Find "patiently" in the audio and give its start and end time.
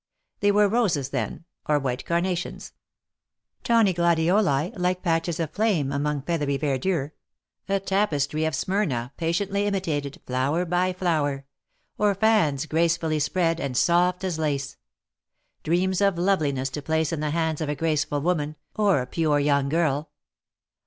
9.17-9.67